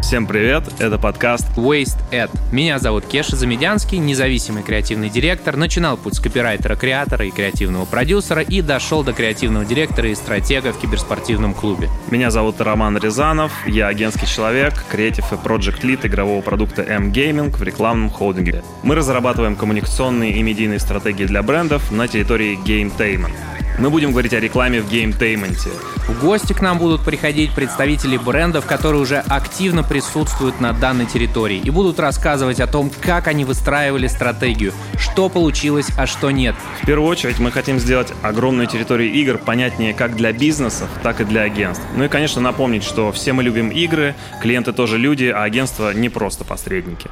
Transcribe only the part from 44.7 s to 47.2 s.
тоже люди, а агентства не просто посредники.